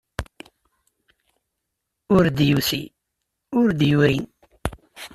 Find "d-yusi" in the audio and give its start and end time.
2.37-2.83